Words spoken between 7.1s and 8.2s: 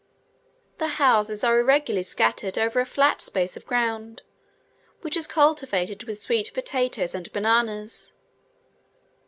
and bananas.